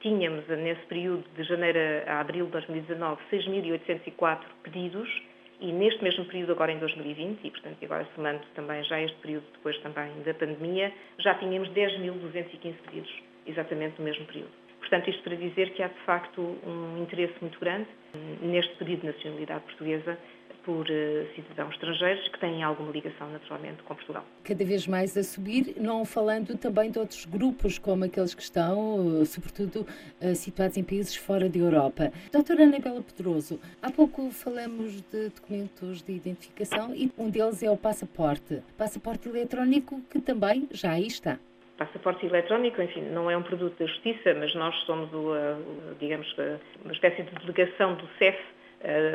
[0.05, 5.09] tínhamos nesse período de janeiro a abril de 2019 6.804 pedidos
[5.59, 9.45] e neste mesmo período, agora em 2020, e portanto agora somando também já este período
[9.53, 13.11] depois também da pandemia, já tínhamos 10.215 pedidos,
[13.47, 14.51] exatamente no mesmo período.
[14.79, 17.87] Portanto, isto para dizer que há de facto um interesse muito grande
[18.43, 20.19] neste pedido de nacionalidade portuguesa
[20.65, 24.25] por uh, cidadãos estrangeiros que têm alguma ligação, naturalmente, com Portugal.
[24.43, 29.21] Cada vez mais a subir, não falando também de outros grupos, como aqueles que estão,
[29.21, 29.85] uh, sobretudo,
[30.21, 32.11] uh, situados em países fora da Europa.
[32.31, 37.77] Doutora Anabela Pedroso, há pouco falamos de documentos de identificação e um deles é o
[37.77, 38.63] passaporte.
[38.75, 41.37] Passaporte eletrónico que também já aí está
[41.77, 45.33] passaporte eletrónico, enfim, não é um produto da justiça, mas nós somos, o,
[45.99, 46.33] digamos,
[46.83, 48.54] uma espécie de delegação do CEF eh,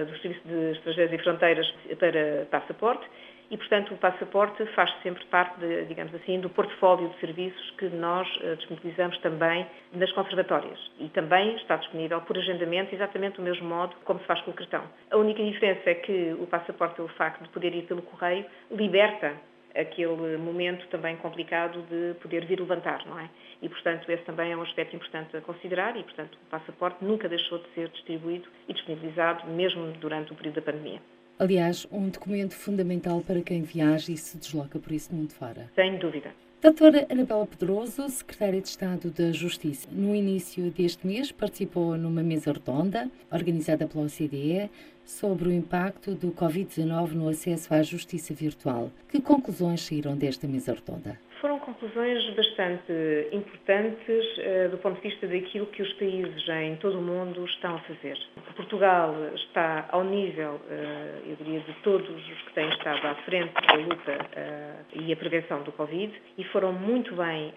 [0.06, 3.06] do Serviço de Estrangeiros e Fronteiras para passaporte
[3.50, 7.87] e, portanto, o passaporte faz sempre parte, de, digamos assim, do portfólio de serviços que
[7.87, 10.78] nós uh, disponibilizamos também nas conservatórias.
[11.00, 14.54] E também está disponível por agendamento, exatamente do mesmo modo como se faz com o
[14.54, 14.85] cartão.
[15.11, 19.35] A única diferença é que o passaporte, pelo facto de poder ir pelo correio, liberta
[19.74, 23.28] aquele momento também complicado de poder vir levantar, não é?
[23.62, 27.28] E, portanto, esse também é um aspecto importante a considerar e, portanto, o passaporte nunca
[27.28, 31.00] deixou de ser distribuído e disponibilizado, mesmo durante o período da pandemia.
[31.38, 35.70] Aliás, um documento fundamental para quem viaja e se desloca por esse mundo fora.
[35.74, 36.33] Sem dúvida.
[36.62, 42.52] Doutora Anabela Pedroso, Secretária de Estado da Justiça, no início deste mês participou numa mesa
[42.52, 44.68] redonda organizada pela OCDE
[45.02, 48.90] sobre o impacto do Covid-19 no acesso à justiça virtual.
[49.08, 51.18] Que conclusões saíram desta mesa redonda?
[51.40, 52.92] Foram conclusões bastante
[53.33, 57.76] importantes uh, do ponto de vista daquilo que os países em todo o mundo estão
[57.76, 58.18] a fazer.
[58.55, 63.55] Portugal está ao nível, uh, eu diria, de todos os que têm estado à frente
[63.55, 67.55] da luta uh, e a prevenção do Covid e foram muito bem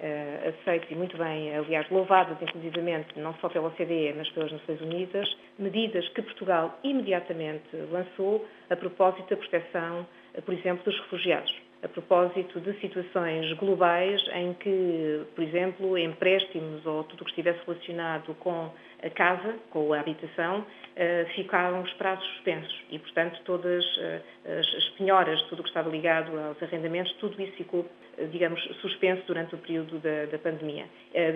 [0.48, 5.38] aceitos e muito bem, aliás, louvadas, inclusivamente, não só pela OCDE, mas pelas Nações Unidas,
[5.60, 10.08] medidas que Portugal imediatamente lançou a propósito da proteção,
[10.46, 17.04] por exemplo, dos refugiados a propósito de situações globais em que, por exemplo, empréstimos ou
[17.04, 18.72] tudo o que estivesse relacionado com
[19.04, 20.66] a casa, com a habitação,
[20.96, 25.90] eh, ficaram os prazos suspensos e, portanto, todas eh, as penhoras, tudo o que estava
[25.90, 27.86] ligado aos arrendamentos, tudo isso ficou,
[28.18, 30.86] eh, digamos, suspenso durante o período da, da pandemia,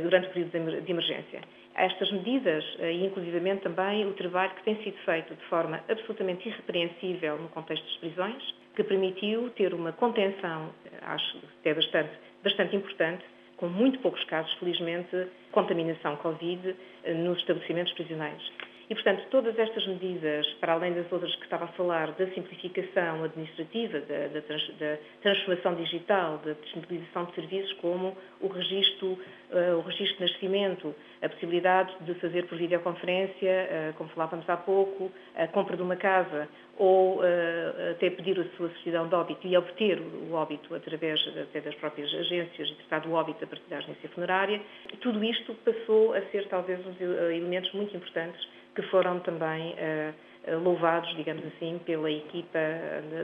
[0.01, 1.41] durante o período de emergência.
[1.75, 7.37] Estas medidas, e inclusivamente também o trabalho que tem sido feito de forma absolutamente irrepreensível
[7.37, 10.69] no contexto das prisões, que permitiu ter uma contenção,
[11.01, 12.11] acho até bastante,
[12.43, 13.25] bastante importante,
[13.57, 15.09] com muito poucos casos, felizmente,
[15.51, 16.75] contaminação Covid
[17.15, 18.53] nos estabelecimentos prisioneiros.
[18.89, 23.21] E, portanto, todas estas medidas, para além das outras que estava a falar, da simplificação
[23.25, 29.77] administrativa, da, da, trans, da transformação digital, da disponibilização de serviços como o registro, uh,
[29.77, 35.11] o registro de nascimento, a possibilidade de fazer por videoconferência, uh, como falávamos há pouco,
[35.35, 36.47] a compra de uma casa
[36.77, 41.59] ou uh, até pedir a sua certidão de óbito e obter o óbito através até
[41.59, 44.61] das próprias agências e tratar do óbito a partir da agência funerária.
[45.01, 48.47] Tudo isto passou a ser talvez uns elementos muito importantes
[48.77, 52.59] que foram também uh, louvados, digamos assim, pela equipa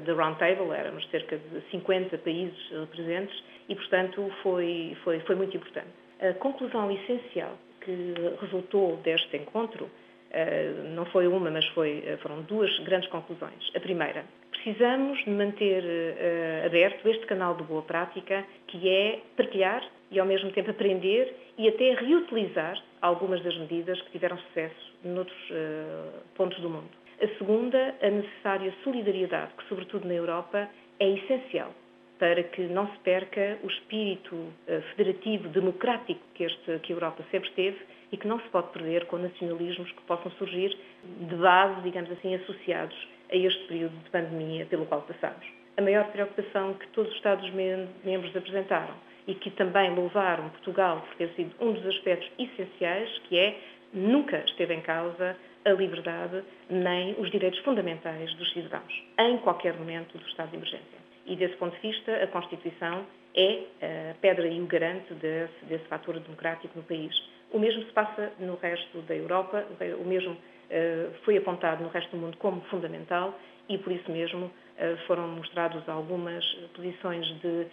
[0.03, 2.57] da Roundtable, éramos cerca de 50 países
[2.89, 5.87] presentes e, portanto, foi, foi, foi muito importante.
[6.19, 9.87] A conclusão essencial que resultou deste encontro
[10.33, 13.69] Uh, não foi uma, mas foi, foram duas grandes conclusões.
[13.75, 20.19] A primeira, precisamos manter uh, aberto este canal de boa prática, que é partilhar e
[20.19, 26.21] ao mesmo tempo aprender e até reutilizar algumas das medidas que tiveram sucesso noutros uh,
[26.35, 26.89] pontos do mundo.
[27.21, 31.71] A segunda, a necessária solidariedade, que sobretudo na Europa é essencial
[32.19, 37.23] para que não se perca o espírito uh, federativo, democrático que, este, que a Europa
[37.31, 37.77] sempre teve
[38.11, 42.35] e que não se pode perder com nacionalismos que possam surgir de base, digamos assim,
[42.35, 42.95] associados
[43.31, 45.45] a este período de pandemia pelo qual passamos.
[45.75, 48.93] A maior preocupação que todos os Estados-membros apresentaram
[49.27, 53.57] e que também louvaram Portugal por ter sido um dos aspectos essenciais, que é
[53.93, 60.17] nunca esteve em causa a liberdade nem os direitos fundamentais dos cidadãos, em qualquer momento
[60.17, 61.03] do estado de emergência.
[61.25, 63.63] E desse ponto de vista, a Constituição é
[64.11, 67.13] a pedra e o garante desse, desse fator democrático no país.
[67.51, 69.65] O mesmo se passa no resto da Europa,
[69.99, 74.47] o mesmo uh, foi apontado no resto do mundo como fundamental e por isso mesmo
[74.47, 76.43] uh, foram mostradas algumas
[76.75, 77.67] posições de,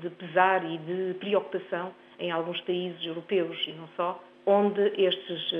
[0.00, 5.52] de pesar e de preocupação em alguns países europeus e não só, onde estes,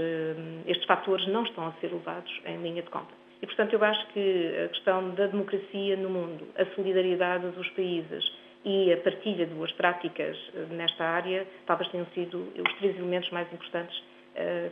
[0.66, 3.12] estes fatores não estão a ser levados em linha de conta.
[3.42, 8.24] E, portanto, eu acho que a questão da democracia no mundo, a solidariedade dos países
[8.64, 10.36] e a partilha de boas práticas
[10.70, 14.02] nesta área talvez tenham sido os três elementos mais importantes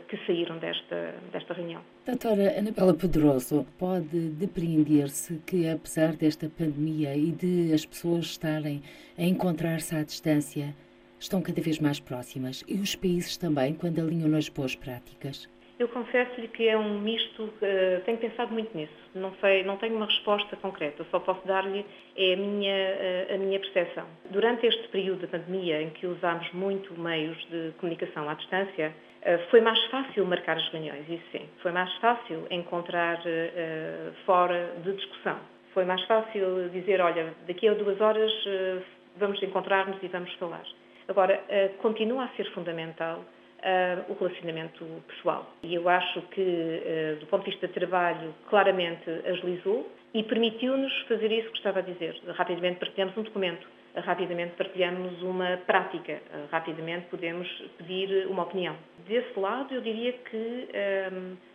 [0.07, 1.81] que saíram desta, desta reunião.
[2.05, 8.81] Doutora Anabela Pedroso, pode depreender-se que, apesar desta pandemia e de as pessoas estarem
[9.17, 10.73] a encontrar-se à distância,
[11.19, 15.47] estão cada vez mais próximas e os países também, quando alinham nas boas práticas?
[15.79, 18.91] Eu confesso-lhe que é um misto, uh, tenho pensado muito nisso.
[19.15, 21.85] Não, sei, não tenho uma resposta concreta, só posso dar-lhe
[22.17, 24.05] é a minha, uh, a minha percepção.
[24.29, 29.49] Durante este período da pandemia, em que usámos muito meios de comunicação à distância, uh,
[29.49, 31.47] foi mais fácil marcar as reuniões, isso sim.
[31.61, 33.23] Foi mais fácil encontrar
[34.25, 35.39] fora de discussão.
[35.73, 38.31] Foi mais fácil dizer, olha, daqui a duas horas
[39.17, 40.65] vamos encontrar-nos e vamos falar.
[41.09, 41.41] Agora,
[41.81, 43.25] continua a ser fundamental
[43.59, 45.51] uh, o relacionamento pessoal.
[45.63, 50.93] E eu acho que, uh, do ponto de vista de trabalho, claramente agilizou e permitiu-nos
[51.07, 52.15] fazer isso que estava a dizer.
[52.27, 56.19] Rapidamente partilhamos um documento, rapidamente partilhamos uma prática,
[56.51, 58.75] rapidamente podemos pedir uma opinião.
[59.07, 60.67] Desse lado, eu diria que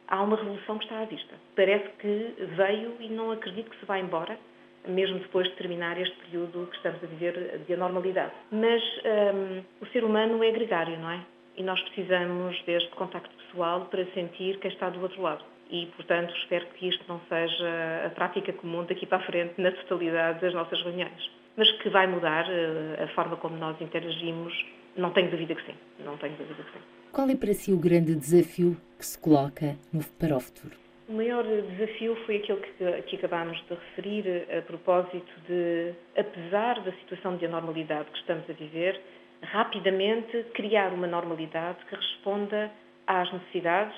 [0.07, 1.35] há uma revolução que está à vista.
[1.57, 4.38] Parece que veio e não acredito que se vá embora,
[4.87, 8.33] mesmo depois de terminar este período que estamos a viver de anormalidade.
[8.51, 11.20] Mas um, o ser humano é gregário, não é?
[11.57, 15.44] e nós precisamos deste contacto pessoal para sentir quem está do outro lado.
[15.70, 19.73] E, portanto, espero que isto não seja a prática comum daqui para a frente na
[19.73, 21.31] totalidade das nossas reuniões.
[21.57, 24.53] Mas que vai mudar eh, a forma como nós interagimos,
[24.97, 25.75] não tenho dúvida que sim.
[26.05, 26.85] Não tenho dúvida que sim.
[27.12, 30.84] Qual é para si o grande desafio que se coloca no, para o futuro?
[31.07, 36.93] O maior desafio foi aquele que, que acabámos de referir a propósito de, apesar da
[36.93, 38.99] situação de anormalidade que estamos a viver,
[39.43, 42.71] rapidamente criar uma normalidade que responda
[43.07, 43.95] às necessidades,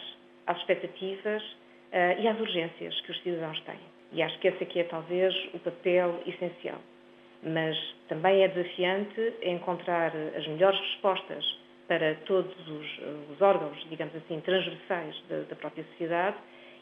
[0.49, 3.79] às expectativas uh, e às urgências que os cidadãos têm.
[4.11, 6.81] E acho que esse aqui é talvez o papel essencial.
[7.41, 7.77] Mas
[8.09, 11.45] também é desafiante encontrar as melhores respostas
[11.87, 12.99] para todos os,
[13.31, 16.37] os órgãos, digamos assim, transversais da, da própria sociedade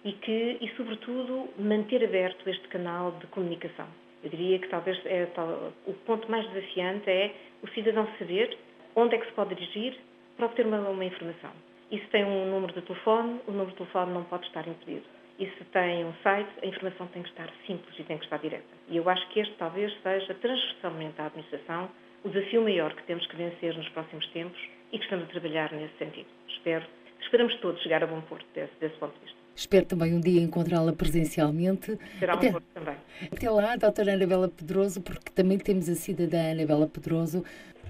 [0.04, 3.86] e que, e sobretudo, manter aberto este canal de comunicação.
[4.22, 8.56] Eu diria que talvez é, tal, o ponto mais desafiante é o cidadão saber
[8.94, 9.98] onde é que se pode dirigir
[10.36, 11.50] para obter uma, uma informação.
[11.90, 15.04] E se tem um número de telefone, o número de telefone não pode estar impedido.
[15.38, 18.38] E se tem um site, a informação tem que estar simples e tem que estar
[18.38, 18.64] direta.
[18.88, 21.90] E eu acho que este talvez seja, transversalmente à administração,
[22.24, 24.60] o desafio maior que temos que vencer nos próximos tempos
[24.92, 26.28] e que estamos a trabalhar nesse sentido.
[26.48, 26.84] Espero,
[27.20, 29.43] esperamos todos chegar a bom porto desse, desse ponto de vista.
[29.54, 31.98] Espero também um dia encontrá-la presencialmente.
[32.18, 32.96] Será até, um porto também.
[33.32, 37.44] Até lá, doutora Anabela Pedroso, porque também temos a cidadã Anabela Pedroso,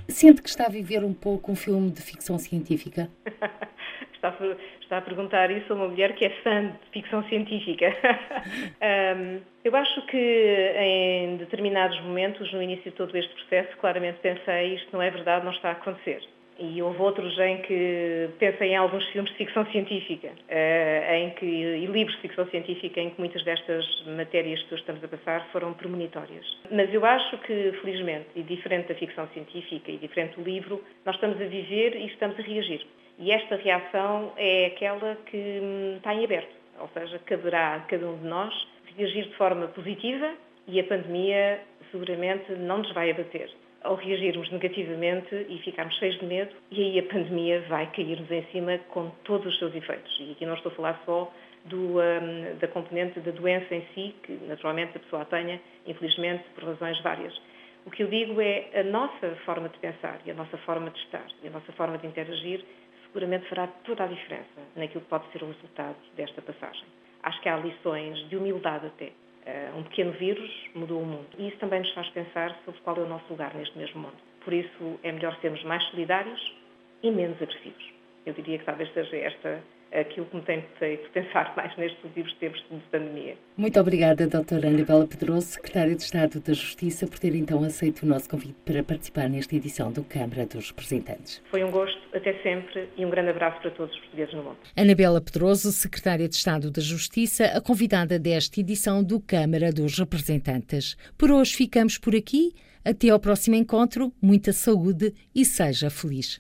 [0.09, 3.09] Sente que está a viver um pouco um filme de ficção científica?
[4.13, 7.89] está, está Está a perguntar isso a uma mulher que é fã de ficção científica.
[9.17, 14.75] um, eu acho que em determinados momentos, no início de todo este processo, claramente pensei
[14.75, 16.23] isto não é verdade, não está a acontecer.
[16.59, 21.45] E houve outros em que pensei em alguns filmes de ficção científica, uh, em que,
[21.45, 25.73] e livros de ficção científica em que muitas destas matérias que estamos a passar foram
[25.75, 26.45] premonitórias.
[26.71, 31.17] Mas eu acho que, felizmente, e diferente da ficção científica e diferente do livro, nós
[31.17, 32.87] estamos a viver e estamos a reagir.
[33.19, 38.07] E esta reação é aquela que hum, está em aberto, ou seja, caberá a cada
[38.07, 38.53] um de nós
[38.97, 40.35] reagir de forma positiva
[40.67, 43.51] e a pandemia seguramente não nos vai abater.
[43.85, 48.43] Ao reagirmos negativamente e ficarmos cheios de medo, e aí a pandemia vai cair-nos em
[48.51, 50.17] cima com todos os seus efeitos.
[50.19, 51.31] E aqui não estou a falar só
[51.67, 56.65] do, um, da componente da doença em si, que naturalmente a pessoa tenha, infelizmente, por
[56.65, 57.39] razões várias.
[57.87, 60.99] O que eu digo é a nossa forma de pensar e a nossa forma de
[61.01, 62.65] estar e a nossa forma de interagir
[63.07, 66.85] seguramente fará toda a diferença naquilo que pode ser o resultado desta passagem.
[67.23, 69.13] Acho que há lições de humildade até.
[69.47, 71.27] Uh, um pequeno vírus mudou o mundo.
[71.39, 74.17] E isso também nos faz pensar sobre qual é o nosso lugar neste mesmo mundo.
[74.43, 76.55] Por isso, é melhor sermos mais solidários
[77.03, 77.93] e menos agressivos.
[78.25, 79.63] Eu diria que talvez seja esta
[80.01, 83.37] aquilo que me tem feito pensar mais nestes últimos tempos de pandemia.
[83.57, 88.07] Muito obrigada, doutora Anabela Pedroso, Secretária de Estado da Justiça, por ter então aceito o
[88.07, 91.43] nosso convite para participar nesta edição do Câmara dos Representantes.
[91.51, 94.57] Foi um gosto, até sempre, e um grande abraço para todos os portugueses no mundo.
[94.77, 100.97] Anabela Pedroso, Secretária de Estado da Justiça, a convidada desta edição do Câmara dos Representantes.
[101.17, 102.53] Por hoje ficamos por aqui.
[102.85, 106.39] Até ao próximo encontro, muita saúde e seja feliz.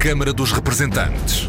[0.00, 1.48] Câmara dos Representantes.